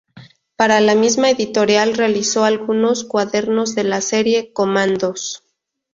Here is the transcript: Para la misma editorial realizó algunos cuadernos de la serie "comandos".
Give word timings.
Para 0.55 0.81
la 0.81 0.95
misma 0.95 1.29
editorial 1.29 1.93
realizó 1.93 2.43
algunos 2.43 3.03
cuadernos 3.03 3.75
de 3.75 3.83
la 3.83 4.01
serie 4.01 4.51
"comandos". 4.51 5.43